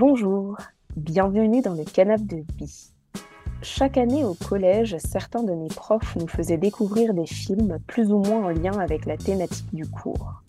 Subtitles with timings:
[0.00, 0.56] Bonjour,
[0.96, 2.90] bienvenue dans le canapé de vie.
[3.60, 8.16] Chaque année au collège, certains de mes profs nous faisaient découvrir des films plus ou
[8.16, 10.42] moins en lien avec la thématique du cours.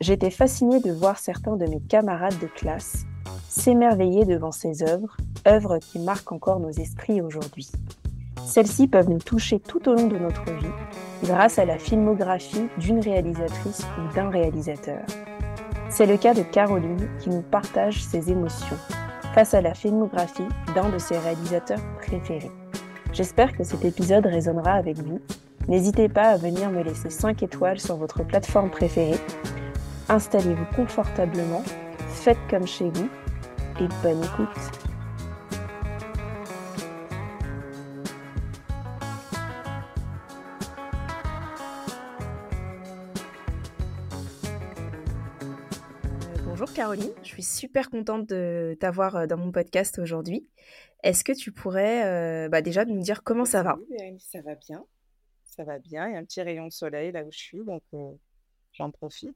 [0.00, 3.04] J'étais fascinée de voir certains de mes camarades de classe
[3.50, 5.14] s'émerveiller devant ces œuvres,
[5.46, 7.70] œuvres qui marquent encore nos esprits aujourd'hui.
[8.46, 10.72] Celles-ci peuvent nous toucher tout au long de notre vie
[11.22, 15.04] grâce à la filmographie d'une réalisatrice ou d'un réalisateur.
[15.96, 18.76] C'est le cas de Caroline qui nous partage ses émotions
[19.32, 22.50] face à la filmographie d'un de ses réalisateurs préférés.
[23.14, 25.22] J'espère que cet épisode résonnera avec vous.
[25.68, 29.18] N'hésitez pas à venir me laisser 5 étoiles sur votre plateforme préférée.
[30.10, 31.62] Installez-vous confortablement,
[32.08, 33.08] faites comme chez vous
[33.80, 34.85] et bonne écoute.
[46.76, 50.46] Caroline, je suis super contente de t'avoir euh, dans mon podcast aujourd'hui.
[51.02, 53.78] Est-ce que tu pourrais euh, bah, déjà nous dire comment ça va?
[53.88, 54.84] Oui, ça va bien.
[55.46, 56.06] Ça va bien.
[56.06, 58.12] Il y a un petit rayon de soleil là où je suis, donc euh,
[58.74, 59.34] j'en profite.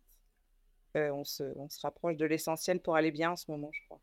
[0.95, 4.01] on, se, on se rapproche de l'essentiel pour aller bien en ce moment, je crois.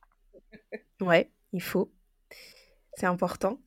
[1.01, 1.91] ouais, il faut.
[2.95, 3.61] C'est important.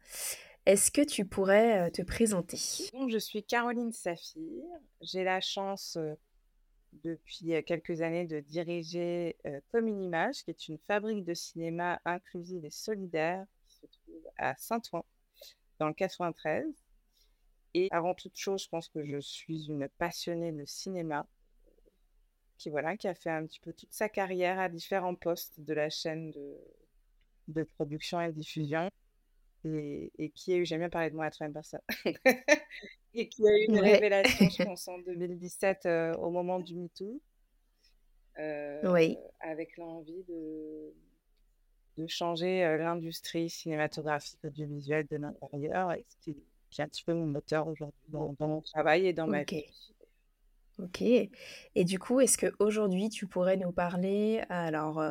[0.67, 2.59] Est-ce que tu pourrais te présenter?
[2.93, 4.65] Donc, je suis Caroline Saphir.
[5.01, 5.97] J'ai la chance
[7.05, 9.37] depuis quelques années de diriger
[9.71, 14.29] Comme une image, qui est une fabrique de cinéma inclusive et solidaire qui se trouve
[14.37, 15.05] à Saint-Ouen,
[15.79, 16.67] dans le 93.
[17.75, 21.27] Et avant toute chose, je pense que je suis une passionnée de cinéma
[22.59, 25.73] qui, voilà, qui a fait un petit peu toute sa carrière à différents postes de
[25.73, 26.31] la chaîne
[27.49, 28.91] de, production et diffusion
[29.65, 31.81] et, qui a eu, j'aime bien parler de moi à troisième personne,
[33.15, 37.21] et qui a eu une révélation, je pense, en 2017 euh, au moment du MeToo.
[38.39, 39.19] Euh, oui.
[39.41, 40.95] Avec l'envie de,
[41.97, 45.93] de changer euh, l'industrie cinématographique audiovisuelle de l'intérieur.
[45.93, 46.05] Et
[46.71, 49.65] c'est un petit peu mon moteur aujourd'hui dans, mon travail et dans ma vie.
[50.79, 51.03] Ok.
[51.03, 55.03] Et du coup, est-ce qu'aujourd'hui, tu pourrais nous parler, alors,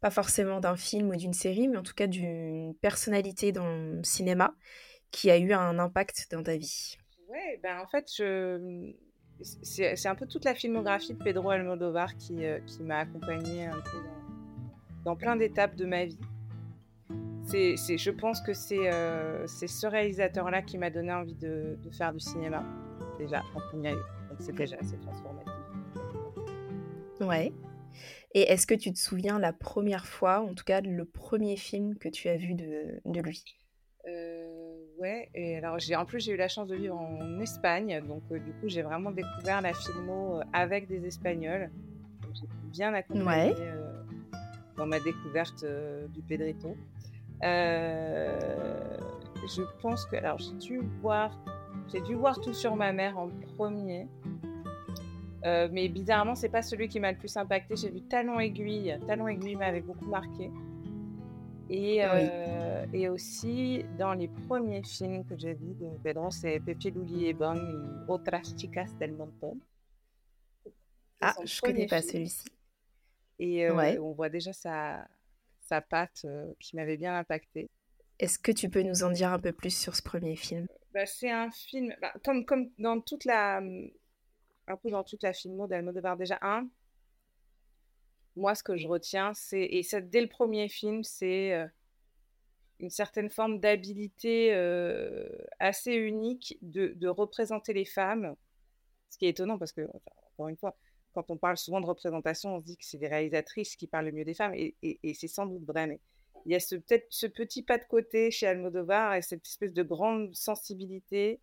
[0.00, 4.04] pas forcément d'un film ou d'une série, mais en tout cas d'une personnalité dans le
[4.04, 4.54] cinéma
[5.10, 6.98] qui a eu un impact dans ta vie?
[7.28, 8.90] Ouais, ben en fait, je...
[9.42, 13.80] c'est un peu toute la filmographie de Pedro Almodovar qui, euh, qui m'a accompagnée un
[13.80, 13.98] peu
[15.04, 16.18] dans, plein d'étapes de ma vie.
[17.44, 22.12] C'est, je pense que c'est euh, ce réalisateur-là qui m'a donné envie de, de, faire
[22.12, 22.62] du cinéma,
[23.18, 24.02] déjà, en premier lieu.
[24.28, 25.52] Donc c'est déjà assez transformatif.
[27.20, 27.52] Ouais.
[28.34, 31.96] Et est-ce que tu te souviens la première fois, en tout cas le premier film
[31.96, 33.42] que tu as vu de, de lui?
[34.98, 38.22] Ouais, et alors j'ai en plus j'ai eu la chance de vivre en Espagne, donc
[38.32, 41.70] euh, du coup j'ai vraiment découvert la filmo euh, avec des Espagnols.
[42.34, 43.92] J'ai bien accompagné euh,
[44.76, 45.64] dans ma découverte
[46.12, 46.76] du Pedrito.
[47.42, 48.96] je
[49.80, 51.30] pense que alors j'ai dû voir
[51.92, 54.08] j'ai dû voir tout sur ma mère en premier.
[55.44, 57.76] Mais bizarrement, c'est pas celui qui m'a le plus impacté.
[57.76, 58.98] J'ai vu Talon Aiguille.
[59.06, 60.50] Talon Aiguille m'avait beaucoup marqué.
[61.70, 62.08] Et, euh,
[62.92, 67.36] et aussi, dans les premiers films que j'ai vus de Pedro, c'est Pepe Luli et
[68.08, 69.58] Otras Chicas del Montón.
[71.20, 72.46] Ah, je connais pas celui-ci.
[73.38, 75.06] Et euh, on voit déjà sa,
[75.60, 76.26] sa patte
[76.58, 77.68] qui m'avait bien impacté.
[78.18, 80.66] Est-ce que tu peux nous en dire un peu plus sur ce premier film?
[80.92, 83.60] Bah, C'est un film, bah, comme, comme dans toute la
[84.68, 86.16] un peu dans toute la filmo d'Almodovar.
[86.16, 86.68] Déjà, un,
[88.36, 91.66] moi, ce que je retiens, c'est, et ça, dès le premier film, c'est euh,
[92.80, 95.28] une certaine forme d'habilité euh,
[95.58, 98.34] assez unique de, représenter les femmes.
[99.10, 99.82] Ce qui est étonnant parce que,
[100.32, 100.76] encore une fois,
[101.12, 104.06] quand on parle souvent de représentation, on se dit que c'est des réalisatrices qui parlent
[104.06, 104.74] le mieux des femmes, et,
[105.14, 106.00] c'est sans doute vrai, mais
[106.46, 109.82] il y a peut-être ce petit pas de côté chez Almodovar et cette espèce de
[109.82, 111.40] grande sensibilité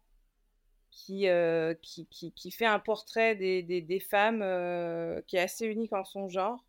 [1.09, 6.05] euh, qui, qui, qui, fait un portrait des, femmes euh, qui est assez unique en
[6.05, 6.63] son genre.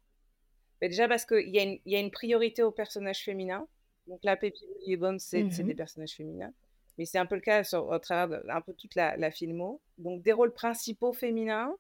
[0.81, 3.69] Mais déjà parce qu'il y, y a une priorité aux personnages féminins.
[4.07, 6.53] Donc là, Pépi et Bones, c'est mmh des personnages féminins.
[6.99, 9.81] Mais c'est un peu le cas sur, au travers d'un peu toute la, la filmo.
[9.99, 11.75] Donc des rôles principaux féminins,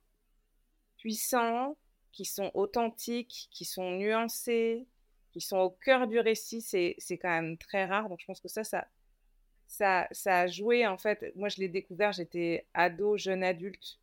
[0.99, 1.77] puissants,
[2.13, 4.87] qui sont authentiques, qui sont nuancés,
[5.33, 8.09] qui sont au cœur du récit, c'est quand même très rare.
[8.09, 8.87] Donc je pense que ça, ça,
[9.67, 13.99] ça, ça a joué, en fait, moi je l'ai découvert, j'étais ado, jeune adulte.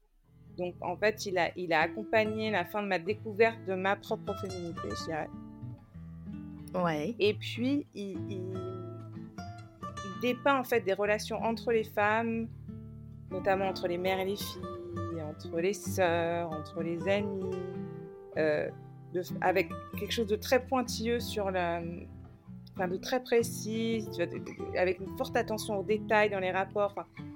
[0.58, 3.96] Donc en fait, il a, il a accompagné la fin de ma découverte de ma
[3.96, 5.30] propre féminité, je dirais.
[7.20, 8.42] Et puis, il, il,
[10.22, 12.48] dépeint en fait des relations entre les femmes,
[13.30, 17.52] notamment entre les mères et les filles, entre les sœurs, entre les amis.
[18.38, 18.70] Euh,
[19.42, 21.82] avec quelque chose de très pointilleux sur la,
[22.76, 24.08] enfin de très précis,
[24.78, 26.96] avec une forte attention aux détails dans les rapports.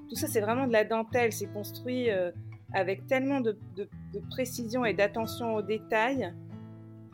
[0.10, 1.32] tout ça, c'est vraiment de la dentelle.
[1.32, 2.32] C'est construit euh,
[2.74, 3.58] avec tellement de,
[4.30, 6.34] précision et d'attention aux détails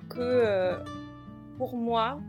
[0.10, 0.78] que, euh,
[1.58, 2.20] pour moi,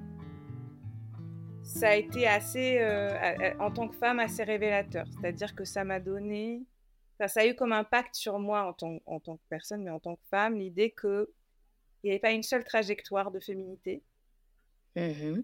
[1.63, 5.07] ça a été assez, euh, en tant que femme, assez révélateur.
[5.11, 6.63] C'est-à-dire que ça m'a donné,
[7.19, 10.01] ça a eu comme impact sur moi en tant, en tant que personne, mais en
[10.01, 11.27] tant que femme, l'idée qu'il
[12.05, 14.03] n'y avait pas une seule trajectoire de féminité.
[14.97, 15.41] Mmh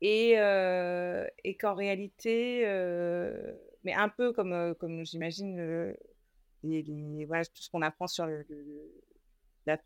[0.00, 3.54] et, euh, et qu'en réalité, euh,
[3.84, 5.94] mais un peu comme, comme j'imagine
[7.26, 8.44] voilà, tout ce qu'on apprend sur le,
[9.66, 9.78] la,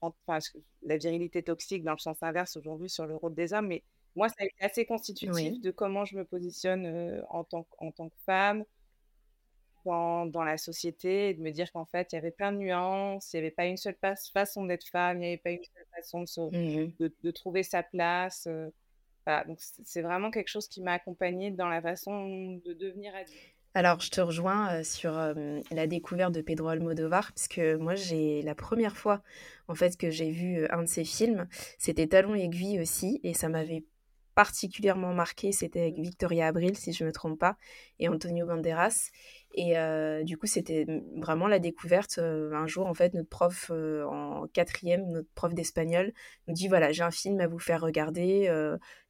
[0.82, 3.82] la, virilité toxique dans le sens inverse aujourd'hui sur le rôle des hommes, mais
[4.16, 8.08] moi, ça a été assez constitutif de comment je me positionne en, tant, en tant
[8.08, 8.64] que femme
[9.84, 12.58] dans, dans la société, et de me dire qu'en fait, il y avait plein de
[12.58, 13.96] nuances, il n'y avait pas une seule
[14.34, 17.62] façon d'être femme, il n'y avait pas une seule façon de, mmh de, de trouver
[17.62, 18.48] sa place
[19.46, 23.38] donc c'est vraiment quelque chose qui m'a accompagnée dans la façon de devenir adulte.
[23.78, 28.42] Alors, je te rejoins euh, sur euh, la découverte de Pedro Almodovar, puisque moi, j'ai
[28.42, 29.22] la première fois
[29.68, 31.46] en fait que j'ai vu euh, un de ses films,
[31.78, 33.84] c'était Talon aiguille aussi, et ça m'avait
[34.34, 37.56] particulièrement marqué, c'était avec Victoria Abril, si je ne me trompe pas,
[38.00, 39.10] et Antonio Banderas.
[39.54, 39.74] Et
[40.24, 40.86] du coup, c'était
[41.16, 42.18] vraiment la découverte.
[42.18, 46.12] un jour, en fait, notre prof en quatrième, notre prof d'espagnol,
[46.46, 48.44] nous dit voilà, j'ai un film à vous faire regarder.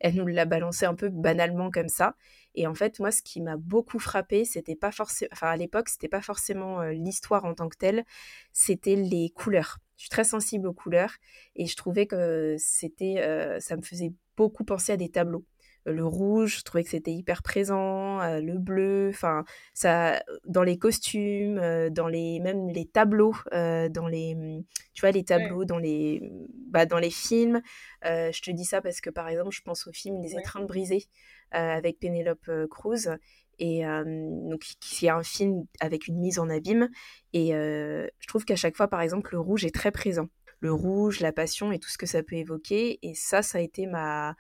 [0.00, 2.17] elle nous l'a balancé un peu banalement comme ça.
[2.59, 5.89] Et en fait, moi, ce qui m'a beaucoup frappé, c'était pas forcément, enfin, à l'époque,
[5.89, 8.05] c'était pas forcément l'histoire en tant que telle,
[8.53, 9.79] c'était les couleurs.
[9.97, 11.15] Je suis très sensible aux couleurs
[11.57, 15.45] et je trouvais que c'était, ça me faisait beaucoup penser à des tableaux
[15.93, 19.45] le rouge, je trouvais que c'était hyper présent, euh, le bleu, enfin
[19.75, 24.65] ça dans les costumes, euh, dans les même les tableaux, euh, dans les mmh,
[24.95, 27.63] tu vois les tableaux dans les mmh, bah, dans les films.
[28.05, 31.07] je te dis ça parce que par exemple, je pense au film Les étreintes brisées
[31.53, 33.09] avec Penelope Cruz
[33.59, 36.89] et donc qui est un film avec une mise en abîme
[37.33, 40.29] et je trouve qu'à chaque fois par exemple le rouge est très présent.
[40.61, 43.61] Le rouge, la passion et tout ce que ça peut évoquer et ça ça a
[43.61, 44.37] été ma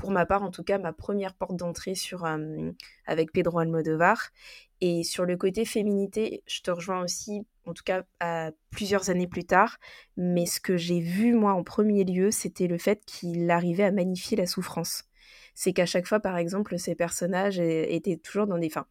[0.00, 2.26] pour ma part en tout cas, ma première porte d'entrée sur
[3.06, 4.30] avec Pedro Almodovar.
[4.80, 8.02] Et sur le côté féminité, je te rejoins aussi, en tout cas
[8.70, 9.76] plusieurs années plus tard.
[10.16, 13.92] Mais ce que j'ai vu moi en premier lieu, c'était le fait qu'il arrivait à
[13.92, 15.04] magnifier la souffrance.
[15.54, 18.86] C'est qu'à chaque fois, par exemple, ces personnages étaient toujours dans des, fins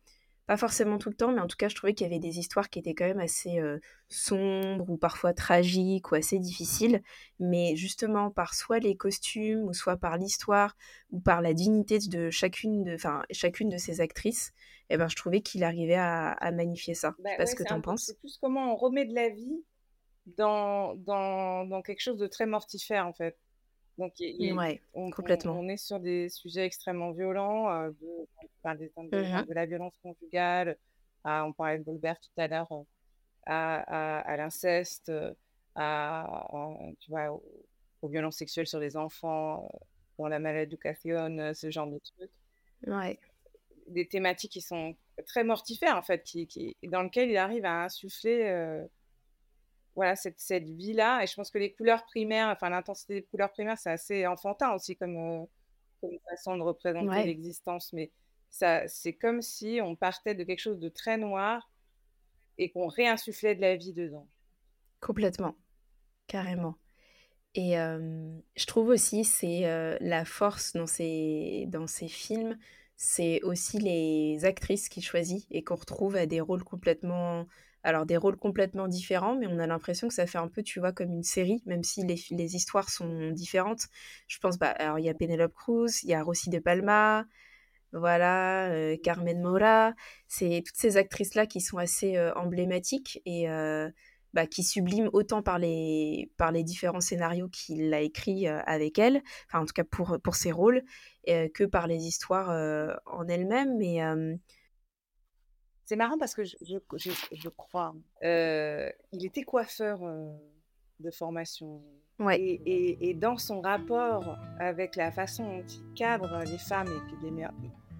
[0.49, 2.39] pas forcément tout le temps, mais en tout cas, je trouvais qu'il y avait des
[2.39, 3.77] histoires qui étaient quand même assez euh,
[4.07, 7.03] sombres ou parfois tragiques ou assez difficiles.
[7.39, 10.75] Mais justement, par soit les costumes, ou soit par l'histoire,
[11.11, 14.51] ou par la dignité de chacune de, enfin, chacune de ces actrices,
[14.89, 17.13] eh ben, je trouvais qu'il arrivait à, magnifier ça.
[17.19, 18.05] Bah, Parce que tu en penses.
[18.07, 19.63] C'est plus comment on remet de la vie
[20.25, 23.37] dans, dans, dans quelque chose de très mortifère, en fait.
[23.99, 24.13] Donc,
[24.93, 25.59] on, complètement.
[25.59, 30.77] On, est sur des sujets extrêmement violents, euh, de, mmh de, la violence conjugale,
[31.25, 32.83] on parlait de Goldberg tout à l'heure, euh,
[33.45, 35.11] à, à, l'inceste,
[35.75, 36.47] à,
[37.01, 37.41] tu vois,
[38.01, 39.77] aux, violences sexuelles sur les enfants, euh,
[40.17, 42.31] dans la maléducation, ce genre de trucs.
[42.87, 43.19] Ouais.
[43.87, 44.95] Des thématiques qui sont
[45.27, 48.85] très mortifères, en fait, qui, qui dans lesquelles il arrive à insuffler
[49.99, 51.21] voilà, cette, cette vie-là.
[51.21, 54.73] Et je pense que les couleurs primaires, enfin l'intensité des couleurs primaires, c'est assez enfantin
[54.73, 55.45] aussi comme, euh,
[55.99, 57.91] comme façon de représenter l'existence.
[57.91, 58.09] Mais
[58.49, 61.69] ça, c'est comme si on partait de quelque chose de très noir
[62.57, 64.25] et qu'on réinsufflait de la vie dedans.
[65.01, 65.55] Complètement,
[66.27, 66.77] carrément.
[67.55, 72.57] Et je trouve aussi c'est la force dans ces, dans ces films,
[72.95, 77.47] c'est aussi les actrices qu'il choisit et qu'on retrouve à des rôles complètement
[77.83, 80.79] alors des rôles complètement différents, mais on a l'impression que ça fait un peu, tu
[80.79, 83.87] vois, comme une série, même si les, histoires sont différentes.
[84.27, 87.25] Je pense, bah, alors il y a Penelope Cruz, il y a Rossi de Palma,
[87.93, 89.93] voilà, euh, Carmen Mora,
[90.27, 93.89] c'est toutes ces actrices-là qui sont assez euh, emblématiques et euh,
[94.33, 99.23] bah, qui subliment autant par les, par les différents scénarios qu'il a écrits avec elle,
[99.47, 100.83] enfin en tout cas pour, pour ses rôles,
[101.25, 102.49] que par les histoires
[103.05, 104.01] en elles-mêmes, mais
[105.89, 110.31] c'est marrant parce que je, je, crois, euh, il était coiffeur euh,
[110.99, 111.81] de formation.
[112.19, 112.39] Ouais.
[112.39, 117.43] Et, et, dans son rapport avec la façon dont il cadre les femmes et les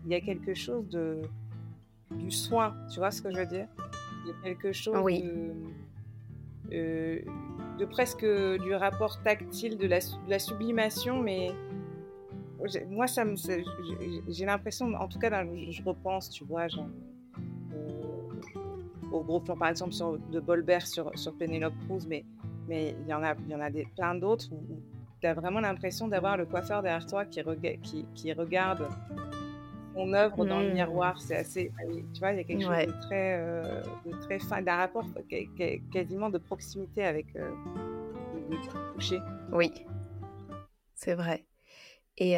[0.06, 1.24] il y a quelque chose de
[2.12, 3.68] du soin, tu vois ce que je veux dire?
[4.24, 5.54] Il y a quelque chose de,
[6.72, 7.22] euh,
[7.80, 11.50] de, presque du rapport tactile, de la, de la sublimation, mais
[12.88, 13.36] moi, ça me,
[14.28, 16.86] j'ai l'impression, en tout cas, je repense, tu vois, genre,
[19.12, 22.26] au gros plan, par exemple, sur, de Bolbert sur, sur Penelope Cruz, mais,
[22.68, 24.62] mais il y en a, il y en a des, plein d'autres où,
[25.24, 27.42] as vraiment l'impression d'avoir le coiffeur derrière toi qui,
[27.84, 28.88] qui, qui regarde
[29.94, 31.16] son œuvre dans le miroir.
[31.16, 31.20] Mmh.
[31.20, 31.72] C'est assez.
[32.14, 35.06] Tu vois, il y a quelque chose de très, euh, de très fin, d'un rapport
[35.92, 37.52] quasiment de proximité avec euh,
[38.50, 39.20] le toucher.
[39.52, 39.74] Oui,
[40.94, 41.46] c'est vrai.
[42.18, 42.38] Et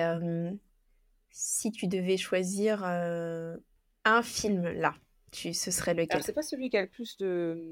[1.29, 4.93] si tu devais choisir un film là,
[5.31, 6.23] tu, ce serait lequel?
[6.23, 7.71] C'est pas celui qui a le plus de,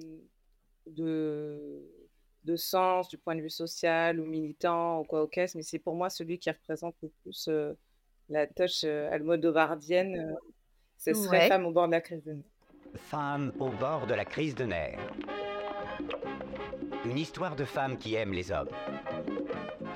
[0.88, 1.82] de,
[2.44, 5.80] de sens du point de vue social ou militant ou quoi au caisse, mais c'est
[5.80, 7.50] pour moi celui qui représente le plus
[8.30, 10.36] la touche almodovardienne.
[10.98, 12.46] ce serait Femme au bord de la crise de nerfs.
[12.96, 15.00] Femme au bord de la crise de nerfs.
[17.06, 18.70] Une histoire de femme qui aime les hommes.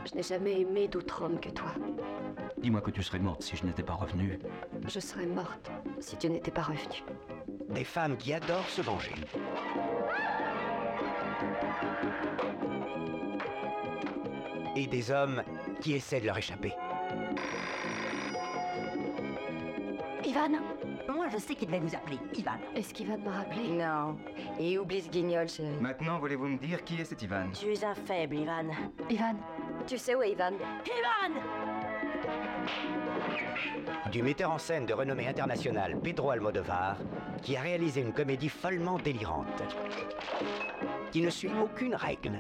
[0.06, 1.74] Je n'ai jamais aimé d'autre homme que toi.
[2.58, 4.40] Dis-moi que tu serais morte si je n'étais pas revenue.
[4.88, 7.04] Je serais morte si tu n'étais pas revenue.
[7.70, 9.14] Des femmes qui adorent se venger.
[14.76, 15.44] Et des hommes
[15.82, 16.74] qui essaient de leur échapper.
[20.26, 20.60] Ivan?
[21.14, 22.58] Moi, je sais qu'il devait nous appeler Ivan.
[22.76, 23.70] Est-ce qu'il va me rappeler?
[23.70, 24.18] Non.
[24.60, 25.70] Et oublie ce guignol, chérie.
[25.80, 27.50] Maintenant, voulez-vous me dire qui est cet Ivan?
[27.54, 28.70] Tu es un faible, Ivan.
[29.10, 29.36] Ivan?
[29.88, 30.54] Tu sais où est Ivan?
[30.86, 31.42] Ivan
[34.14, 36.98] du metteur en scène de renommée internationale Pedro Almodovar,
[37.42, 39.64] qui a réalisé une comédie follement délirante,
[41.12, 42.34] qui ne suit aucune règle,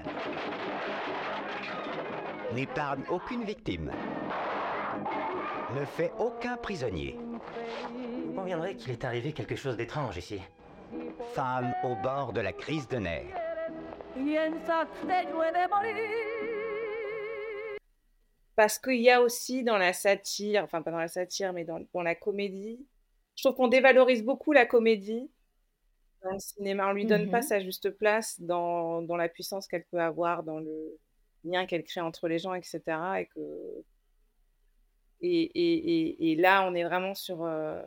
[2.54, 3.92] n'épargne aucune victime,
[5.76, 7.20] ne fait aucun prisonnier.
[8.28, 10.40] Vous conviendrez qu'il est arrivé quelque chose d'étrange ici.
[11.34, 13.36] Femme au bord de la crise de nerfs.
[18.56, 21.86] Parce qu'il y a aussi dans la satire, enfin pas dans la satire, mais dans,
[22.02, 22.86] la comédie,
[23.36, 25.32] je trouve qu'on dévalorise beaucoup la comédie
[26.24, 26.90] dans le cinéma.
[26.90, 30.60] On lui donne pas mmh sa juste place dans, la puissance qu'elle peut avoir, dans
[30.60, 31.00] le
[31.44, 32.82] lien qu'elle crée entre les gens, etc.
[33.20, 33.84] Et, que...
[35.22, 37.82] et, là, on est vraiment sur, euh,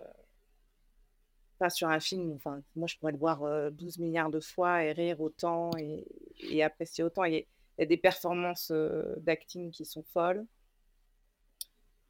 [1.58, 4.84] pas sur un film, enfin, moi je pourrais le voir 12 euh, milliards de fois
[4.84, 7.24] et rire autant et, apprécier autant.
[7.24, 10.44] Il y, a, des performances euh, d'acting qui sont folles.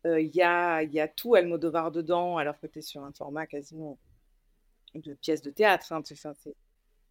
[0.07, 3.13] Euh, il y, a, y a tout Almodovar dedans, alors que tu es sur un
[3.13, 3.99] format quasiment
[4.95, 5.93] de pièce de théâtre.
[5.93, 6.03] Hein,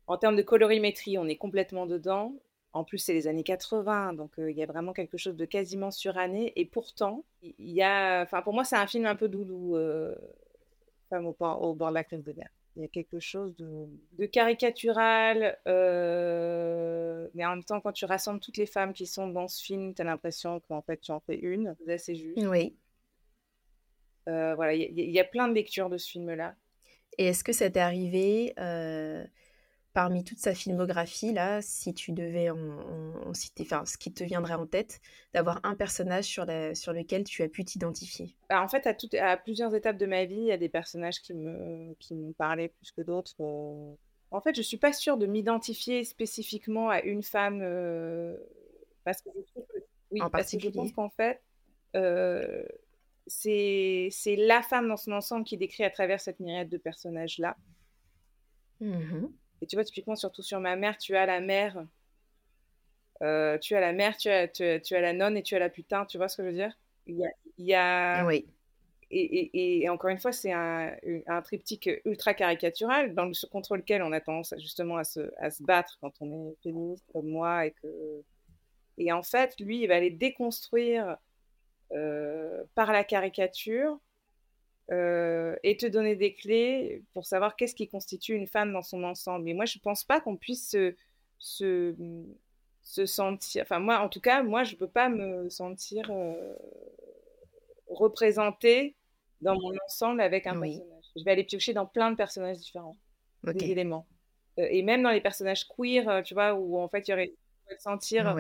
[0.08, 2.34] en termes de colorimétrie, on est complètement dedans.
[2.74, 5.92] En plus, c'est les années 80, donc il y a vraiment quelque chose de quasiment
[5.92, 6.52] suranné.
[6.56, 9.78] Et pourtant, y a, enfin, pour moi, c'est un film un peu doudou
[11.10, 12.50] femme au, bord de la crise de mer.
[12.76, 18.42] Il y a quelque chose de, caricatural, euh, mais en même temps, quand tu rassembles
[18.42, 21.22] toutes les femmes qui sont dans ce film, tu as l'impression qu'en fait, tu en
[21.22, 21.76] fais une.
[21.86, 22.46] C'est assez juste.
[22.46, 22.76] Oui.
[24.28, 26.56] Euh, voilà, il y, a plein de lectures de ce film-là.
[27.18, 29.24] Et est-ce que ça t'est arrivé euh,
[29.94, 34.56] parmi toute sa filmographie, là, si tu devais en, citer, enfin, ce qui te viendrait
[34.56, 35.00] en tête,
[35.34, 38.36] d'avoir un personnage sur, la, sur lequel tu as pu t'identifier?
[38.50, 41.22] Bah, En fait, à, à plusieurs étapes de ma vie, il y a des personnages
[41.22, 43.36] qui me qui m'ont parlé plus que d'autres.
[44.32, 48.36] En fait, je suis pas sûre de m'identifier spécifiquement à une femme euh,
[49.06, 49.78] parce que je trouve que
[50.12, 51.42] oui, parce que je pense qu'en fait,
[51.96, 52.66] euh,
[53.28, 57.56] c'est la femme dans son ensemble qui décrit à travers cette myriade de personnages là.
[58.82, 59.28] Mmh
[59.62, 61.86] et tu vois, typiquement, surtout sur ma mère, tu as la mère,
[63.24, 65.70] euh, tu as la mère, tu as, tu, as, la nonne et tu as la
[65.70, 66.78] putain, tu vois ce que je veux dire?
[67.08, 67.30] Il y a.
[67.58, 68.26] Il y a...
[68.26, 68.46] Oui.
[69.12, 70.92] Et, et, et, encore une fois, c'est un,
[71.28, 75.52] un, triptyque ultra caricatural dans le, contre lequel on a tendance justement à se, à
[75.52, 77.68] se battre quand on est féministe comme moi.
[77.68, 78.24] Et, que...
[78.98, 81.18] et en fait, lui, il va aller déconstruire
[81.90, 84.00] par la caricature
[84.92, 89.04] euh, et te donner des clés pour savoir qu'est-ce qui constitue une femme dans son
[89.04, 89.46] ensemble.
[89.46, 90.96] Mais moi, je ne pense pas qu'on puisse se,
[91.40, 91.96] se,
[92.84, 93.64] se, sentir.
[93.64, 96.54] Enfin, moi, en tout cas, moi, je ne peux pas me sentir euh,
[97.90, 98.96] représentée
[99.42, 101.06] dans mon ensemble avec un personnage.
[101.16, 102.96] Je vais aller piocher dans plein de personnages différents,
[103.44, 104.06] des éléments.
[104.60, 107.34] Euh, et même dans les personnages queer, tu vois, où en fait, il y aurait
[107.70, 108.36] se sentir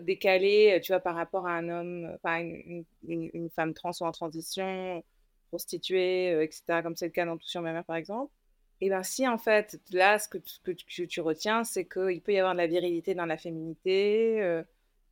[0.00, 4.04] décalé, tu vois, par rapport à un homme, enfin, une, une, une, femme trans ou
[4.04, 5.02] en transition,
[5.48, 8.32] prostituée, euh, etc., comme c'est le cas dans Tout sur ma mère, par exemple,
[8.80, 12.38] et bien si en fait, là, ce que, que, tu retiens, c'est qu'il peut y
[12.38, 14.40] avoir de la virilité dans la féminité.
[14.40, 14.62] Euh,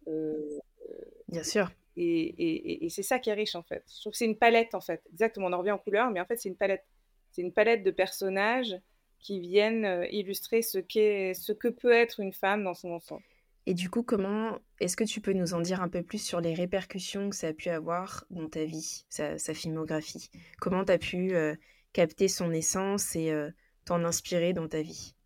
[0.07, 0.59] euh,
[1.27, 1.73] Bien sûr.
[1.97, 3.83] Et, et, et c'est ça qui est riche, en fait.
[3.93, 5.03] Je trouve que c'est une palette, en fait.
[5.11, 6.85] Exactement, on en revient en couleur, mais en fait, c'est une palette.
[7.33, 8.77] C'est une palette de personnages
[9.27, 13.25] qui viennent illustrer ce, qu'est, ce que peut être une femme dans son ensemble.
[13.67, 16.41] Et du coup, comment est-ce que tu peux nous en dire un peu plus sur
[16.41, 20.31] les répercussions que ça a pu avoir dans ta vie, sa, filmographie?
[20.61, 21.57] Comment tu as pu euh,
[21.93, 23.51] capter son essence et euh,
[23.85, 25.17] t'en inspirer dans ta vie?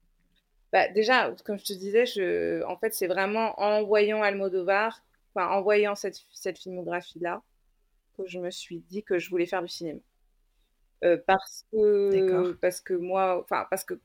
[0.72, 2.64] Bah, Déjà, comme je te disais, je...
[2.64, 5.04] en fait, c'est vraiment en voyant Almodovar
[5.34, 7.42] enfin, en voyant cette, cette filmographie-là,
[8.16, 10.00] que je me suis dit que je voulais faire du cinéma.
[11.04, 13.98] Euh, parce que parce que moi, enfin parce que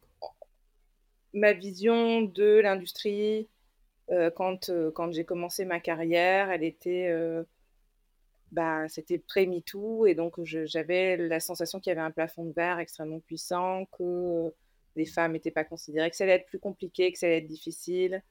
[1.33, 3.49] ma vision de l'industrie
[4.11, 7.13] euh, quand euh, quand j'ai commencé ma carrière, elle était
[8.51, 12.79] bah, c'était pré-MeToo et donc j'avais la sensation qu'il y avait un plafond de verre
[12.79, 14.53] extrêmement puissant, que
[14.95, 17.47] les femmes n'étaient pas considérées, que ça allait être plus compliqué, que ça allait être
[17.47, 18.23] difficile.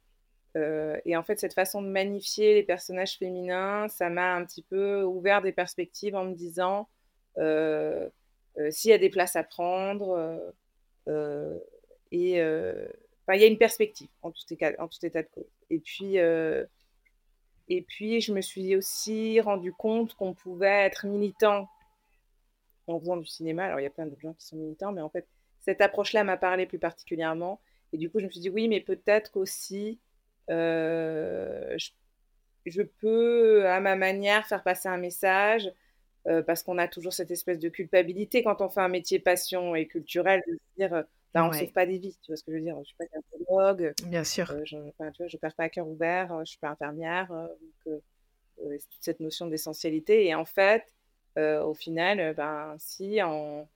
[0.57, 5.03] et en fait, cette façon de magnifier les personnages féminins, ça m'a un petit peu
[5.03, 6.89] ouvert des perspectives en me disant
[7.39, 8.09] euh,
[8.71, 10.11] s'il y a des places à prendre.
[10.11, 10.51] Euh,
[11.09, 11.59] euh,
[12.11, 12.39] et
[13.35, 15.51] il y a une perspective en tout, état, en tout état de cause.
[15.71, 21.69] Et puis, et puis, je me suis aussi rendu compte qu'on pouvait être militant
[22.87, 23.65] en faisant du cinéma.
[23.65, 25.27] Alors, il y a plein de gens qui sont militants, mais en fait,
[25.61, 27.61] cette approche-là m'a parlé plus particulièrement.
[27.93, 29.99] Et du coup, je me suis dit, oui, mais peut-être qu'aussi,
[30.49, 31.91] je,
[32.67, 35.73] je, peux, à ma manière, faire passer un message
[36.27, 39.75] euh, parce qu'on a toujours cette espèce de culpabilité quand on fait un métier passion
[39.75, 41.03] et culturel de se dire euh,
[41.35, 42.85] bah, on ne sauve pas des vies, tu vois ce que je veux dire Je
[42.85, 45.87] suis pas cardiologue, bien sûr, euh, je, enfin, tu vois, je perds pas à cœur
[45.87, 47.29] ouvert, je suis pas infirmière,
[47.87, 48.01] donc
[48.57, 50.85] toute cette notion d'essentialité et en fait,
[51.37, 53.69] au final, ben si en,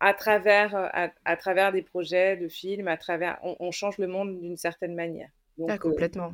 [0.00, 0.74] à travers
[1.24, 5.28] à, travers des projets de films, à travers on, change le monde d'une certaine manière.
[5.58, 6.32] Donc, ah, complètement.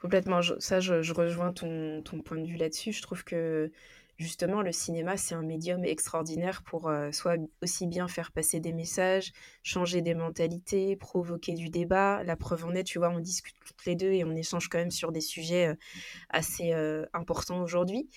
[0.00, 2.92] Complètement, ça je, rejoins ton, point de vue là-dessus.
[2.92, 3.72] Je trouve que
[4.16, 8.72] justement le cinéma c'est un médium extraordinaire pour euh, soit aussi bien faire passer des
[8.72, 12.22] messages, changer des mentalités, provoquer du débat.
[12.24, 14.78] La preuve en est, tu vois, on discute toutes les deux et on échange quand
[14.78, 15.74] même sur des sujets euh,
[16.30, 18.08] assez euh, importants aujourd'hui.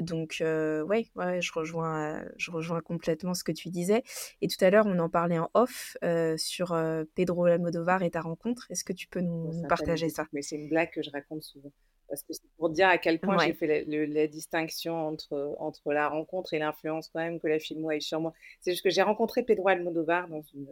[0.00, 4.02] Donc, euh, ouais, ouais, je rejoins, je rejoins complètement ce que tu disais.
[4.42, 8.10] Et tout à l'heure, on en parlait en off euh, sur euh, Pedro Almodovar et
[8.10, 8.66] ta rencontre.
[8.70, 10.26] Est-ce que tu peux nous, partager ça?
[10.32, 11.72] Mais c'est une blague que je raconte souvent.
[12.08, 16.08] Parce que c'est pour dire à quel point j'ai fait la, distinction entre, entre la
[16.08, 18.32] rencontre et l'influence quand même que la film a eu sur moi.
[18.60, 20.68] C'est juste que j'ai rencontré Pedro Almodovar dans une,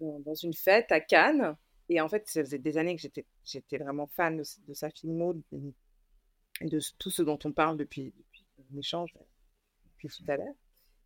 [0.00, 1.56] dans, une fête à Cannes.
[1.88, 5.36] Et en fait, ça faisait des années que j'étais, j'étais vraiment fan de, sa filmo,
[6.60, 9.14] de tout ce dont on parle depuis, depuis l'échange
[9.94, 10.54] depuis tout à l'heure.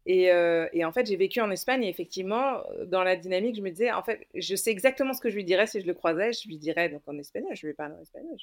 [0.07, 3.61] Et, euh, et, en fait, j'ai vécu en Espagne et effectivement, dans la dynamique, je
[3.61, 5.93] me disais, en fait, je sais exactement ce que je lui dirais si je le
[5.93, 6.33] croisais.
[6.33, 8.37] Je lui dirais donc en espagnol, je lui parler en espagnol.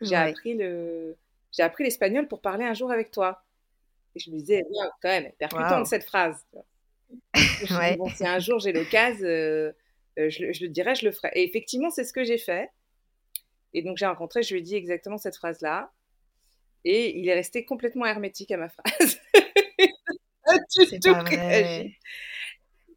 [0.00, 1.16] j'ai appris le,
[1.52, 3.44] j'ai appris l'espagnol pour parler un jour avec toi.
[4.16, 6.44] Et je me disais, bien, quand même, percutante cette phrase.
[7.70, 7.96] ouais.
[7.96, 9.72] bon, si un jour j'ai l'occasion, euh,
[10.18, 11.30] euh, je, je, le dirais, je le ferai.
[11.34, 12.70] Et effectivement, c'est ce que j'ai fait.
[13.74, 15.92] Et donc, j'ai rencontré, je lui ai dit exactement cette phrase-là.
[16.84, 19.18] Et il est resté complètement hermétique à ma phrase.
[20.68, 21.92] c'est pas vrai.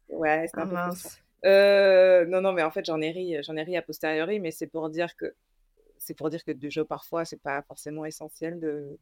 [0.08, 3.56] Ouais, c'est un ah, peu euh, non, non, mais en fait, j'en ai ri, j'en
[3.56, 5.34] ai ri a posteriori, mais c'est pour dire que
[5.98, 8.98] c'est pour dire que déjà parfois, c'est pas forcément essentiel de,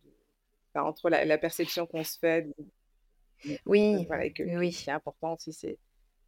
[0.74, 2.46] entre la, perception qu'on se fait.
[3.64, 4.04] oui.
[4.06, 4.72] voilà, que, oui.
[4.72, 5.78] Ce qui est important aussi, c'est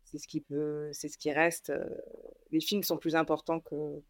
[0.04, 1.70] c'est ce qui peut, c'est ce qui reste.
[1.70, 1.84] Euh,
[2.50, 4.02] les films sont plus importants que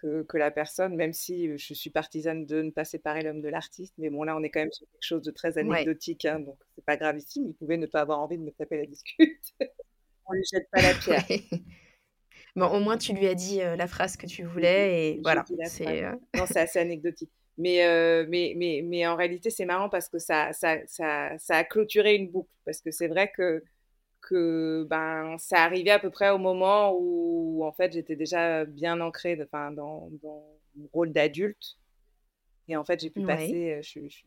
[0.00, 3.94] que, la personne, même si je suis partisane de ne pas séparer l'homme de l'artiste.
[3.98, 6.58] Mais bon, là, on est quand même sur quelque chose de très anecdotique, hein, donc
[6.74, 7.46] c'est pas gravissime.
[7.48, 9.54] Il pouvait ne pas avoir envie de me taper la discute.
[10.26, 11.24] on lui jette pas la pierre.
[12.56, 15.44] bon, au moins, tu lui as dit la phrase que tu voulais et voilà.
[15.66, 16.02] C'est
[16.36, 17.30] Non, c'est assez anecdotique.
[17.56, 21.64] Mais, mais, mais, mais en réalité, c'est marrant parce que ça, ça, ça, ça a
[21.64, 22.50] clôturé une boucle.
[22.64, 23.62] Parce que c'est vrai que
[24.28, 29.00] que ben, ça arrivait à peu près au moment où, en fait, j'étais déjà bien
[29.00, 30.10] ancrée dans, dans
[30.76, 31.78] mon rôle d'adulte.
[32.68, 34.26] Et en fait, j'ai pu passer, euh, je, suis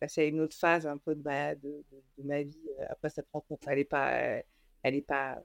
[0.00, 1.84] passée à une autre phase un peu de ma, de,
[2.24, 3.68] ma vie euh, après cette rencontre.
[3.68, 4.42] Elle n'est pas,
[4.82, 5.40] elle est pas,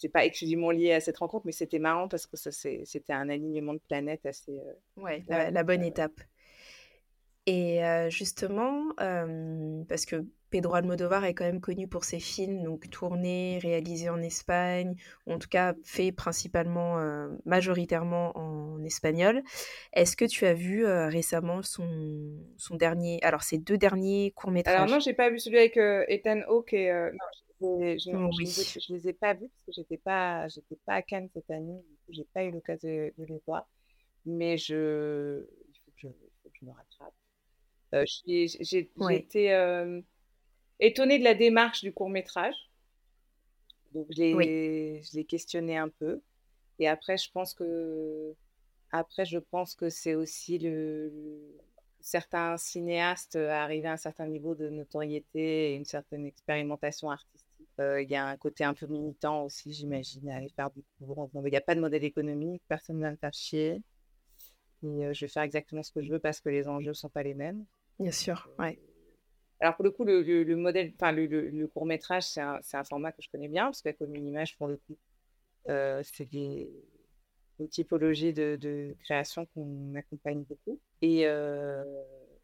[0.00, 3.28] j'ai pas exclusivement lié à cette rencontre, mais c'était marrant parce que ça, c'était un
[3.28, 4.60] alignement de planètes assez.
[4.60, 6.20] Euh, ouais, la, bonne étape.
[7.46, 8.94] Et justement,
[9.88, 14.22] parce que Pedro Almodovar est quand même connu pour ses films, donc tournés, réalisés en
[14.22, 14.94] Espagne,
[15.26, 16.98] ou en tout cas faits principalement,
[17.44, 19.42] majoritairement en espagnol.
[19.92, 24.76] Est-ce que tu as vu récemment son, son dernier, alors ses deux derniers courts-métrages?
[24.76, 27.16] Alors non, j'ai pas vu celui avec Ethan Hawke et non,
[27.98, 28.10] je,
[28.92, 31.82] ne les ai pas vus parce que j'étais pas, j'étais pas à Cannes cette année,
[32.08, 33.68] j'ai pas eu l'occasion de, les voir,
[34.26, 36.08] mais je, il faut que je,
[36.42, 37.14] faut que je me rattrape.
[37.94, 40.00] Euh, j'ai été euh,
[40.82, 42.54] étonnée de la démarche du court métrage.
[43.94, 46.20] Donc, je l'ai questionné un peu.
[46.78, 48.34] Et après, je pense que,
[48.90, 51.12] après, je pense que c'est aussi le,
[52.00, 57.46] certains cinéastes arrivés à un certain niveau de notoriété et une certaine expérimentation artistique.
[57.80, 60.82] Euh, il y a un côté un peu militant aussi, j'imagine, à aller faire du
[60.98, 61.30] cours.
[61.34, 63.82] Il n'y a pas de modèle économique, personne ne va me faire chier.
[64.82, 67.08] et je vais faire exactement ce que je veux parce que les enjeux ne sont
[67.08, 67.64] pas les mêmes.
[67.98, 68.78] Bien sûr, ouais.
[69.62, 73.12] Alors pour le coup, le, le, modèle, enfin le, court métrage, c'est un, un, format
[73.12, 74.98] que je connais bien parce que comme image, pour le coup,
[75.68, 76.68] euh, c'est des,
[77.60, 80.80] des, typologies de, création qu'on accompagne beaucoup.
[81.00, 81.84] Et, euh,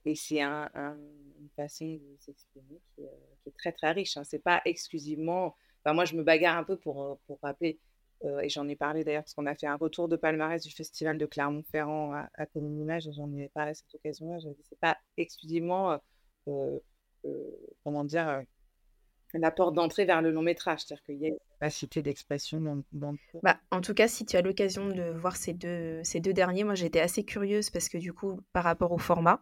[0.04, 3.02] et c'est un, une façon de s'exprimer qui,
[3.42, 4.16] qui, est très très riche.
[4.16, 4.22] Hein.
[4.22, 5.56] C'est pas exclusivement.
[5.82, 7.80] Enfin, moi, je me bagarre un peu pour, rappeler.
[8.24, 10.72] Euh, et j'en ai parlé d'ailleurs parce qu'on a fait un retour de palmarès du
[10.72, 13.08] festival de Clermont-Ferrand à, à Commune Image.
[13.16, 14.38] J'en ai parlé à cette occasion-là.
[14.68, 15.98] C'est pas exclusivement
[17.84, 18.42] comment dire, euh,
[19.34, 22.82] la porte d'entrée vers le long métrage, c'est-à-dire qu'il y a une capacité d'expression dans,
[22.92, 26.32] dans bah, En tout cas, si tu as l'occasion de voir ces deux, ces deux
[26.32, 29.40] derniers, moi j'étais assez curieuse parce que du coup, par rapport au format,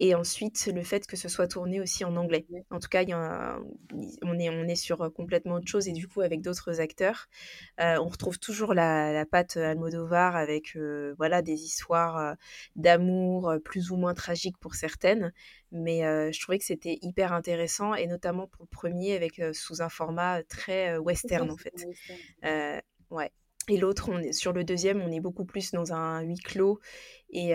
[0.00, 2.46] et ensuite, le fait que ce soit tourné aussi en anglais.
[2.70, 3.60] En tout cas, y a
[4.22, 7.28] on, est, on est sur euh, complètement autre chose et du coup, avec d'autres acteurs,
[7.80, 12.34] euh, on retrouve toujours la, la patte Almodovar avec euh, voilà, des histoires
[12.74, 15.32] d'amour plus ou moins tragiques pour certaines.
[15.74, 16.00] Mais
[16.32, 20.42] je trouvais que c'était hyper intéressant et notamment pour le premier, avec sous un format
[20.44, 21.74] très western en fait.
[23.10, 23.30] ouais.
[23.68, 26.80] Et l'autre, on est, sur le deuxième, on est beaucoup plus dans un huis clos
[27.30, 27.54] et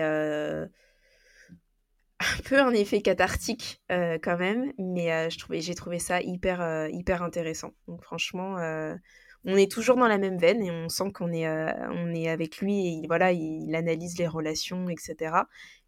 [2.20, 6.20] un peu un effet cathartique euh, quand même, mais euh, je trouvais, j'ai trouvé ça
[6.20, 7.72] hyper, euh, hyper intéressant.
[7.88, 8.56] Donc franchement,
[9.44, 12.58] on est toujours dans la même veine et on sent qu'on est, on est avec
[12.58, 15.34] lui et voilà, il, analyse les relations, etc.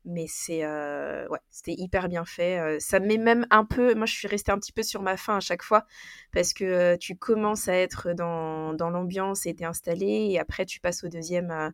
[0.04, 2.78] Mais c'est, ouais, c'était hyper bien fait.
[2.80, 5.36] ça met même un peu, moi je suis restée un petit peu sur ma faim
[5.36, 5.84] à chaque fois
[6.32, 11.04] parce que tu commences à être dans, l'ambiance et t'es installé et après tu passes
[11.04, 11.72] au deuxième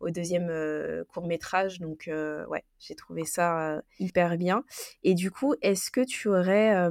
[0.00, 0.52] au deuxième
[1.08, 1.80] court métrage.
[1.80, 4.64] Donc ouais, j'ai trouvé ça hyper bien.
[5.02, 6.90] Et du coup, est-ce que tu aurais...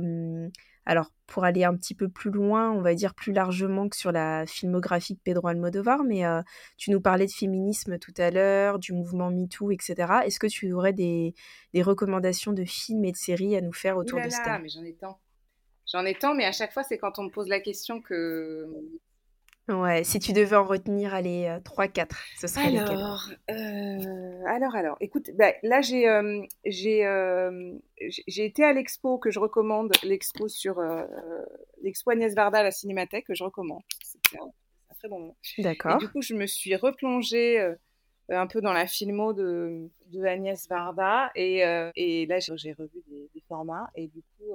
[0.85, 4.11] alors, pour aller un petit peu plus loin, on va dire plus largement que sur
[4.11, 6.23] la filmographie de Pedro Almodovar, mais
[6.77, 9.95] tu nous parlais de féminisme tout à l'heure, du mouvement MeToo, etc.
[10.25, 11.33] Est-ce que tu aurais des,
[11.73, 14.83] des, recommandations de films et de séries à nous faire autour de ça mais j'en
[14.83, 15.19] ai tant.
[15.91, 18.67] J'en ai tant, mais à chaque fois, c'est quand on me pose la question que
[19.69, 22.97] Ouais, si tu devais en retenir, allez, 3-4, euh, ce serait lesquels?
[22.97, 27.05] Alors, euh, alors, alors, écoute, bah, là, j'ai euh, j'ai
[28.27, 30.81] j'ai été à l'expo que je recommande, l'expo sur
[31.81, 33.83] l'expo Agnès Varda à la Cinémathèque, que je recommande.
[34.03, 34.51] C'était un,
[34.99, 35.37] très bon moment.
[35.59, 35.97] D'accord.
[35.97, 37.65] du coup, je me suis replongée
[38.35, 41.63] un peu dans la filmo de, de Agnès Varda, et,
[41.95, 44.53] et là, j'ai revu des, formats, et du coup,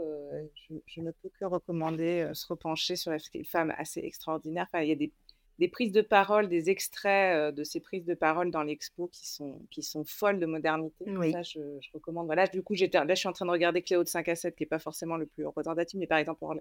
[0.68, 4.66] je, je, ne peux que recommander se repencher sur la femme assez extraordinaire.
[4.72, 5.12] Enfin, il y a des,
[5.58, 9.60] des prises de parole, des extraits de ces prises de parole dans l'expo qui sont,
[9.70, 11.04] qui sont folles de modernité.
[11.08, 11.32] Oui.
[11.32, 12.26] Ça, je, je, recommande.
[12.26, 14.36] Voilà, du coup, j'étais, là, je suis en train de regarder Cléo de 5 à
[14.36, 16.54] 7, qui n'est pas forcément le plus représentatif, mais par exemple, hors,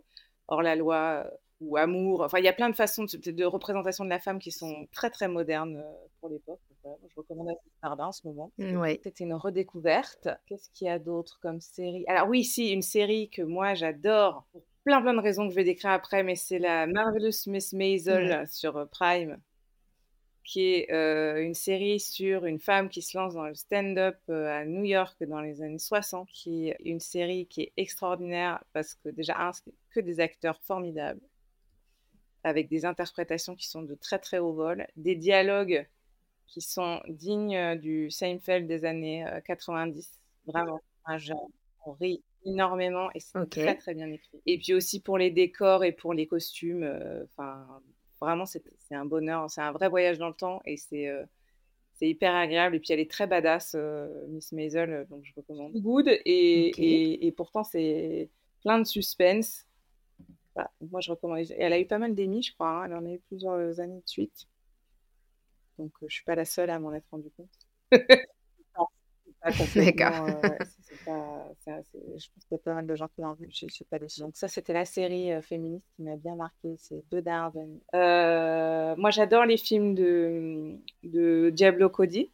[0.47, 1.29] hors la loi
[1.61, 2.21] ou Amour.
[2.21, 4.87] Enfin, il y a plein de façons de, de, représentation de la femme qui sont
[4.91, 5.83] très, très modernes
[6.19, 6.59] pour l'époque.
[6.83, 8.51] je recommande assez Stardin en ce moment.
[8.57, 8.99] Oui.
[9.03, 10.29] C'était une redécouverte.
[10.47, 12.05] Qu'est-ce qu'il y a d'autre comme série?
[12.07, 15.55] Alors oui, si, une série que moi, j'adore pour plein plein de raisons que je
[15.57, 18.47] vais décrire après, mais c'est la Marvelous Miss Maisel mmh.
[18.47, 19.37] sur euh, Prime,
[20.45, 24.47] qui est euh, une série sur une femme qui se lance dans le stand-up euh,
[24.47, 28.95] à New York dans les années 60, qui est une série qui est extraordinaire parce
[28.95, 31.19] que déjà, un, c'est que des acteurs formidables,
[32.45, 35.85] avec des interprétations qui sont de très très haut vol, des dialogues
[36.45, 41.49] qui sont dignes du Seinfeld des années 90, vraiment, un genre,
[41.85, 44.41] on rit énormément et c'est très très bien écrit.
[44.45, 47.65] Et puis aussi pour les décors et pour les costumes, euh, enfin
[48.19, 51.23] vraiment c'est un bonheur, c'est un vrai voyage dans le temps et c'est euh,
[51.93, 55.73] c'est hyper agréable et puis elle est très badass, euh, Miss Maisel, donc je recommande.
[55.73, 58.29] Good et, et, et pourtant c'est
[58.61, 59.65] plein de suspense.
[60.55, 61.45] Bah, moi je recommande.
[61.57, 62.69] Elle a eu pas mal d'émis, je crois.
[62.69, 62.85] Hein.
[62.85, 64.47] Elle en a eu plusieurs années de suite.
[65.77, 67.49] Donc je suis pas la seule à m'en être rendu compte.
[69.75, 70.41] D'accord.
[71.07, 73.47] Euh, je pense qu'il y a pas mal de gens qui l'ont vu.
[73.49, 76.75] Je, sais pas Donc, ça, c'était la série euh, féministe qui m'a bien marqué.
[76.77, 77.79] C'est deux Darwin.
[77.95, 82.31] Euh, moi, j'adore les films de, de Diablo Cody.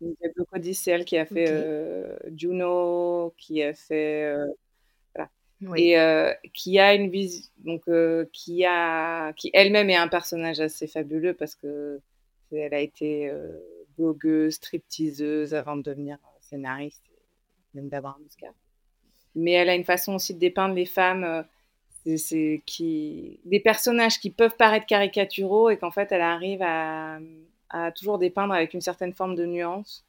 [0.00, 1.48] Diablo Cody, c'est elle qui a fait
[2.36, 4.36] Juno, qui a fait.
[5.14, 5.30] voilà.
[5.76, 7.50] Et qui a une vision.
[7.58, 7.84] Donc,
[8.32, 12.00] qui, a, qui elle-même est un personnage assez fabuleux parce que
[12.52, 13.32] elle a été
[13.96, 17.02] blogueuse, stripteaseuse avant de devenir scénariste,
[17.74, 18.52] même d'avoir un Oscar.
[19.34, 24.20] Mais elle a une façon aussi de dépeindre les femmes, euh, c'est qui des personnages
[24.20, 27.18] qui peuvent paraître caricaturaux et qu'en fait elle arrive à,
[27.70, 30.04] à, toujours dépeindre avec une certaine forme de nuance.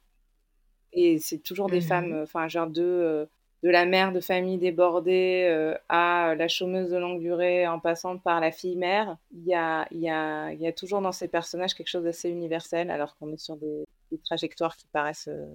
[0.92, 3.28] Et c'est toujours des mmh femmes, enfin genre deux,
[3.62, 8.18] de la mère de famille débordée euh, à la chômeuse de longue durée en passant
[8.18, 11.74] par la fille mère, il y a, y, a, y a, toujours dans ces personnages
[11.74, 15.46] quelque chose d'assez universel, alors qu'on est sur des, des trajectoires qui paraissent, euh,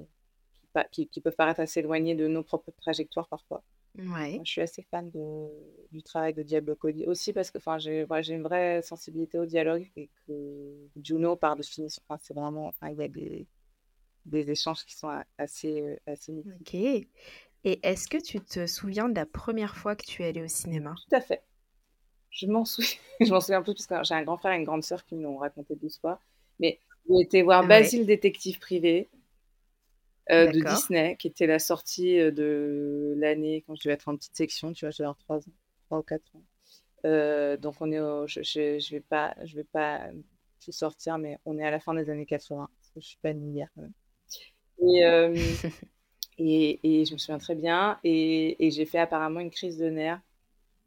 [0.92, 3.64] qui, qui, peuvent paraître assez éloignées de nos propres trajectoires parfois.
[3.98, 4.34] Ouais.
[4.34, 5.48] Moi, je suis assez fan de,
[5.92, 9.90] du travail de Diablo Cody aussi parce que j'ai ouais, une vraie sensibilité au dialogue
[9.96, 13.46] et que Juno, par définition, enfin, c'est vraiment, il y a des,
[14.26, 16.74] des échanges qui sont assez, assez Ok.
[17.66, 20.48] Et est-ce que tu te souviens de la première fois que tu es allée au
[20.48, 20.96] cinéma?
[21.10, 21.44] Tout à fait.
[22.30, 24.66] Je m'en souviens, je m'en souviens peu parce que j'ai un grand frère et une
[24.66, 26.20] grande sœur qui me l'ont raconté 12 fois.
[26.60, 28.06] Mais j'ai été voir Basile, ouais.
[28.06, 29.10] détective privé
[30.32, 34.16] euh, de Disney, qui était la sortie euh, de l'année quand je devais être en
[34.16, 35.54] petite section, tu vois, avoir 3 ans,
[35.88, 36.44] 3 ou 4 ans.
[37.06, 40.08] Euh, donc on est au, je, je, je, vais pas, je vais pas
[40.64, 42.70] tout sortir, mais on est à la fin des années 80.
[42.80, 43.94] Parce que je suis pas née hier quand même.
[44.80, 45.36] Et, euh,
[46.38, 48.00] et, et, je me souviens très bien.
[48.06, 50.22] Et, et j'ai fait apparemment une crise de nerfs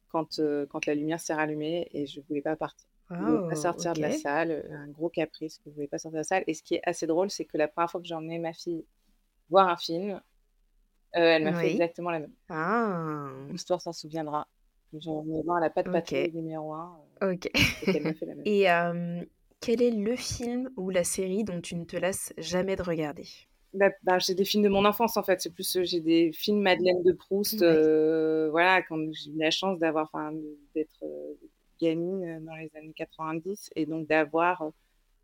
[0.08, 2.88] quand, quand la lumière s'est rallumée et je voulais pas partir.
[3.10, 5.98] Je voulais Oh, pas sortir de la salle, un gros caprice que je voulais pas
[5.98, 6.44] sortir de la salle.
[6.46, 8.52] Et ce qui est assez drôle, c'est que la première fois que j'ai emmené ma
[8.52, 8.84] fille
[9.50, 10.20] voir un film, euh,
[11.14, 12.32] elle m'a fait exactement la même.
[12.48, 14.46] Ah, L'histoire s'en souviendra.
[14.92, 15.92] J'ai emmené voir la patte Ok.
[15.92, 17.50] patrouille numéro 1 ok.
[17.82, 18.46] et qu'elle m'a fait la même.
[18.46, 19.24] Et euh,
[19.60, 23.26] quel est le film ou la série dont tu ne te lasses jamais de regarder?
[23.74, 25.40] Bah, bah, j'ai des films de mon enfance en fait.
[25.40, 27.60] C'est plus euh, j'ai des films Madeleine de Proust.
[27.60, 28.48] Ouais.
[28.50, 30.10] voilà, quand j'ai eu la chance d'avoir,
[30.74, 31.34] d'être euh,
[31.80, 34.70] gamine dans les années 90 et donc d'avoir,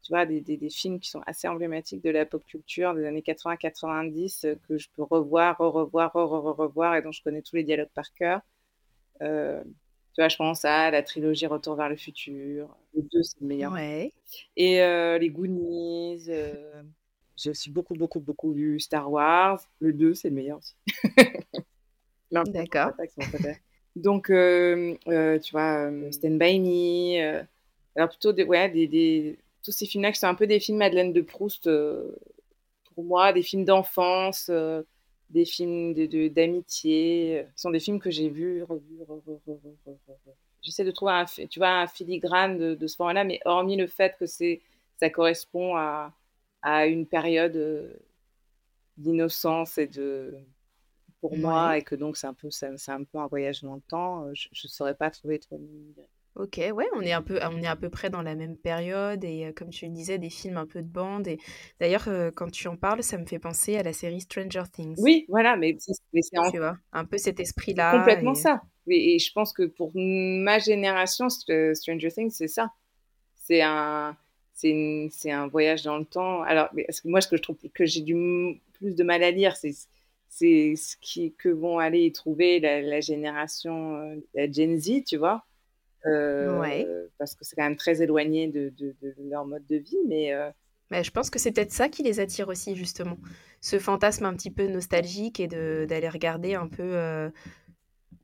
[0.02, 3.04] tu vois, des, des, des films qui sont assez emblématiques de la pop culture des
[3.04, 7.64] années 80-90 euh, que je peux revoir, re-revoir, re-revoir et dont je connais tous les
[7.64, 8.40] dialogues par cœur.
[9.22, 9.62] Euh,
[10.14, 12.76] tu vois, je pense à la trilogie Retour vers le futur.
[12.94, 13.72] Les deux, c'est le meilleur.
[13.72, 14.12] Ouais.
[14.56, 16.24] Et euh, les Goonies.
[16.28, 16.82] euh,
[17.36, 19.60] j'ai aussi beaucoup, beaucoup, beaucoup vu Star Wars.
[19.80, 20.74] Le 2, c'est le meilleur aussi.
[22.30, 22.92] D'accord.
[23.96, 27.44] Donc, tu vois, Stand By Me.
[27.96, 30.79] alors, plutôt des, ouais, des, des- tous ces films-là qui sont un peu des films
[30.79, 32.12] Madeleine de Proust euh,
[32.94, 34.83] pour moi, des films d'enfance, euh,
[35.31, 37.40] des films de, de- d'amitié.
[37.40, 40.12] euh, Ce sont des films que j'ai vus, revus, re- re- re- re- re- re-
[40.27, 43.77] re- J'essaie de trouver un, tu vois, un filigrane de, de ce format-là, mais hormis
[43.77, 44.61] le fait que c'est,
[45.01, 46.14] ça correspond à,
[46.62, 47.57] à une période
[48.96, 50.35] d'innocence et de
[51.20, 53.81] pour moi et que donc c'est un peu c'est un peu un voyage dans le
[53.83, 55.94] temps je ne saurais pas trouver trop de-
[56.34, 59.22] Ok, ouais, on est un peu, on est à peu près dans la même période
[59.22, 61.28] et euh, comme tu le disais, des films un peu de bande.
[61.28, 61.38] Et
[61.78, 64.96] d'ailleurs, euh, quand tu en parles, ça me fait penser à la série Stranger Things.
[64.96, 67.98] oui voilà mais c'est mais c'est en- Tu vois, un peu cet esprit-là.
[67.98, 72.48] complètement et- ça et, et je pense que pour ma génération St- Stranger Things c'est
[72.48, 72.72] ça
[73.34, 74.16] c'est un
[74.54, 77.36] c'est une- c'est un voyage dans le temps alors mais parce que moi ce que
[77.36, 79.72] je trouve que j'ai du m- plus de mal à lire c'est
[80.28, 85.04] c'est ce qui que vont aller y trouver la, la génération euh, la Gen Z
[85.06, 85.51] tu vois Euh,
[86.04, 86.86] Ouais.
[87.18, 90.32] parce que c'est quand même très éloigné de, de, de leur mode de vie mais
[90.32, 90.50] euh,
[90.90, 93.16] Mais je pense que c'est peut-être ça qui les attire aussi, justement.
[93.62, 97.30] Ce fantasme un petit peu nostalgique et d'aller regarder un peu euh,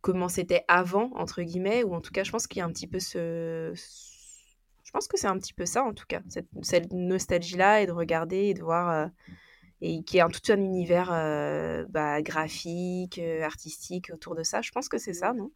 [0.02, 2.72] comment c'était avant, entre guillemets, ou en tout cas, je pense qu'il y a un
[2.72, 3.72] petit peu ce...
[4.84, 7.86] Je pense que c'est un petit peu ça, en tout cas, cette, cette nostalgie-là, et
[7.86, 8.90] de regarder et de voir...
[8.90, 9.06] euh,
[9.80, 14.60] et qui est un, tout un univers euh, bah, graphique, euh, artistique autour de ça.
[14.60, 15.52] Je pense que c'est ça, non?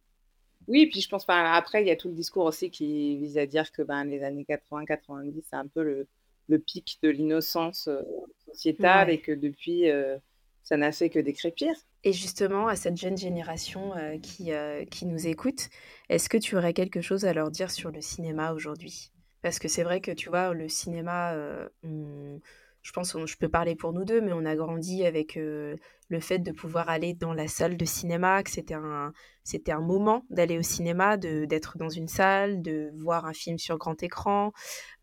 [0.67, 3.37] Oui, puis je pense, enfin, après, il y a tout le discours aussi qui vise
[3.37, 6.07] à dire que ben, les années 80-90, c'est un peu le,
[6.47, 8.01] le pic de l'innocence euh,
[8.45, 9.09] sociétale Ouais.
[9.09, 10.17] et que depuis, euh,
[10.63, 11.73] ça n'a fait que décrépir.
[12.03, 14.51] Et justement, à cette jeune génération euh, qui,
[14.91, 15.69] qui nous écoute,
[16.09, 19.11] est-ce que tu aurais quelque chose à leur dire sur le cinéma aujourd'hui?
[19.41, 21.35] Parce que c'est vrai que, tu vois, le cinéma,
[21.83, 22.41] on-
[22.83, 25.75] je pense, on- je peux parler pour nous deux, mais on a grandi avec euh,
[26.09, 29.81] le fait de pouvoir aller dans la salle de cinéma, que c'était un, c'était un
[29.81, 34.01] moment d'aller au cinéma, de, d'être dans une salle, de voir un film sur grand
[34.03, 34.51] écran.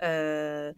[0.03, 0.73] Euh,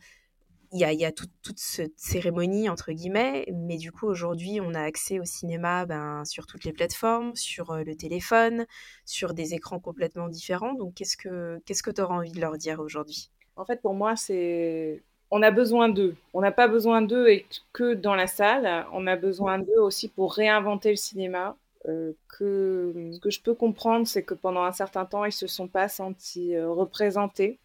[0.72, 4.58] il y a, y a tout- toute cette cérémonie, entre guillemets, mais du coup, aujourd'hui,
[4.62, 8.66] on a accès au cinéma ben, sur toutes les plateformes, sur euh, le téléphone,
[9.04, 10.72] sur des écrans complètement différents.
[10.74, 13.30] Donc, qu'est-ce que qu'est-ce que tu auras envie de leur dire aujourd'hui?
[13.56, 15.02] En fait, pour moi, c'est.
[15.34, 16.14] On a besoin d'eux.
[16.34, 18.86] On n'a pas besoin d'eux et que dans la salle.
[18.92, 21.56] On a besoin d'eux aussi pour réinventer le cinéma.
[21.88, 25.68] Euh, ce que je peux comprendre, c'est que pendant un certain temps, ils se sont
[25.68, 27.58] pas sentis euh, représentés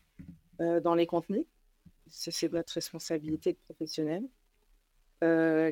[0.62, 1.44] euh, dans les contenus.
[2.10, 4.24] C'est votre responsabilité de professionnel.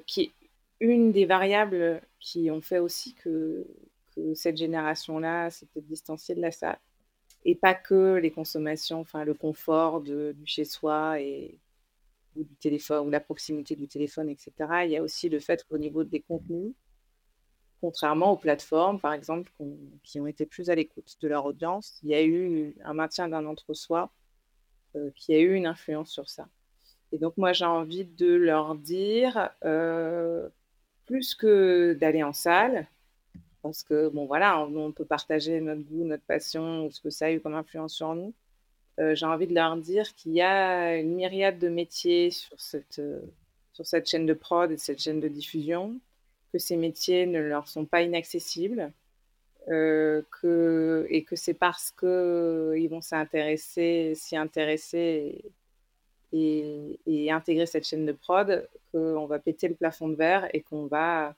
[0.06, 0.34] Qui est
[0.82, 3.66] une des variables qui ont fait aussi que,
[4.34, 6.80] cette génération-là peut-être distanciée de la salle.
[7.46, 11.58] Et pas que les consommations, enfin le confort de, du chez-soi et
[12.36, 14.52] ou du téléphone ou la proximité du téléphone, etc.
[14.86, 16.74] Il y a aussi le fait qu'au niveau des contenus,
[17.82, 19.52] contrairement aux plateformes, par exemple,
[20.04, 22.00] qui ont été plus à l'écoute de leur audience.
[22.04, 24.12] Il y a eu un maintien d'un entre-soi
[24.96, 26.48] euh, qui a eu une influence sur ça.
[27.12, 30.50] Et donc, moi, j'ai envie de leur dire, euh,
[31.06, 32.88] plus que d'aller en salle,
[33.62, 37.26] parce que, bon, voilà, on, peut partager notre goût, notre passion, ou ce que ça
[37.26, 38.34] a eu comme influence sur nous.
[39.00, 43.02] Euh, j'ai envie de leur dire qu'il y a une myriade de métiers sur cette,
[43.74, 46.00] sur cette chaîne de prod et cette chaîne de diffusion,
[46.54, 48.92] que ces métiers ne leur sont pas inaccessibles,
[49.68, 55.44] euh, que, et que c'est parce qu'ils vont s'intéresser, s'y intéresser
[56.32, 60.86] et, intégrer cette chaîne de prod qu'on va péter le plafond de verre et qu'on
[60.86, 61.36] va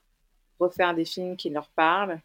[0.60, 2.20] refaire des films qui leur parlent.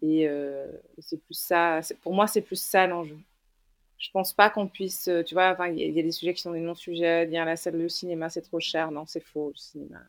[0.00, 3.18] Et euh, c'est plus ça, pour moi, c'est plus ça l'enjeu.
[4.02, 6.52] Je pense pas qu'on puisse, tu vois, il y, y, a des sujets qui sont
[6.52, 10.00] des non-sujets, dire la salle de cinéma c'est trop cher, non, c'est faux, le cinéma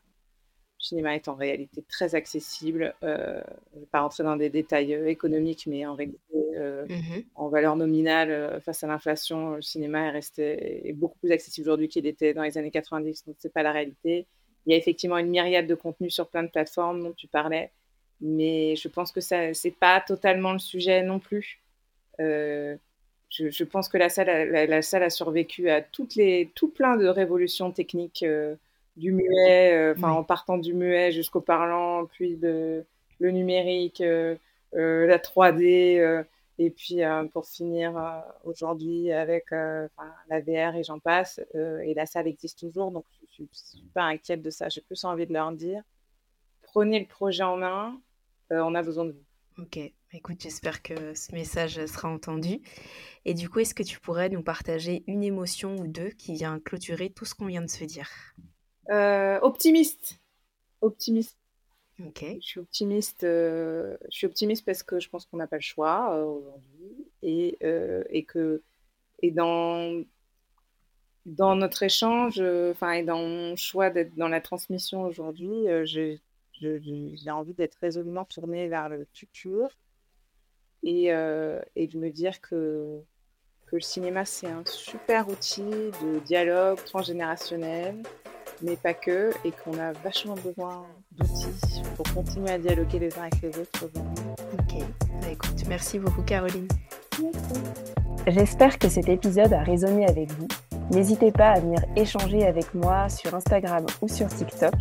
[0.84, 2.94] cinéma est en réalité très accessible.
[3.02, 3.40] Euh,
[3.72, 6.20] je ne vais pas rentrer dans des détails euh, économiques, mais en réalité,
[6.56, 11.32] euh, mmh en valeur nominale, face à l'inflation, le cinéma est resté est beaucoup plus
[11.32, 13.24] accessible aujourd'hui qu'il était dans les années 90.
[13.26, 14.26] Donc, ce n'est pas la réalité.
[14.66, 17.70] Il y a effectivement une myriade de contenus sur plein de plateformes dont tu parlais,
[18.20, 21.62] mais je pense que ce n'est pas totalement le sujet non plus.
[23.36, 27.06] Je, pense que la salle, la, salle a survécu à toutes les, tout plein de
[27.06, 28.24] révolutions techniques
[28.96, 32.84] du muet, euh, en partant du muet jusqu'au parlant, puis de,
[33.18, 34.36] le numérique, euh,
[34.74, 36.24] euh, la 3D,
[36.58, 37.00] et puis
[37.32, 41.40] pour finir aujourd'hui avec la VR et j'en passe.
[41.54, 44.68] et la salle existe toujours, donc je suis super inquiète de ça.
[44.68, 45.82] J'ai plus envie de leur dire
[46.62, 48.00] prenez le projet en main,
[48.50, 49.24] on a besoin de vous.
[49.56, 49.78] Ok,
[50.12, 52.60] écoute, j'espère que ce message sera entendu.
[53.24, 56.58] Et du coup, est-ce que tu pourrais nous partager une émotion ou deux qui vient
[56.58, 58.10] clôturer tout ce qu'on vient de se dire?
[58.90, 60.18] Euh, optimiste.
[60.80, 61.38] Optimiste.
[62.04, 62.24] Ok.
[62.40, 63.22] Je suis optimiste.
[63.22, 67.06] Euh, je suis optimiste parce que je pense qu'on n'a pas le choix euh, aujourd'hui
[67.22, 67.56] et,
[68.10, 68.60] et que
[69.22, 70.02] et dans
[71.26, 76.20] dans notre échange, enfin et dans mon choix d'être dans la transmission aujourd'hui, j'ai
[77.30, 79.68] envie d'être résolument tournée vers le futur
[80.82, 83.00] et, et de me dire que
[83.66, 88.02] que le cinéma c'est un super outil de dialogue transgénérationnel
[88.62, 93.22] mais pas que, et qu'on a vachement besoin d'outils pour continuer à dialoguer les uns
[93.22, 93.84] avec les autres.
[94.52, 94.80] Ok,
[95.20, 96.68] bah, écoute, merci beaucoup Caroline.
[98.26, 100.48] J'espère que cet épisode a résonné avec vous.
[100.90, 104.74] N'hésitez pas à venir échanger avec moi sur Instagram ou sur TikTok.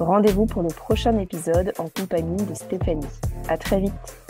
[0.00, 3.06] Rendez-vous pour le prochain épisode en compagnie de Stéphanie.
[3.48, 4.23] À très vite.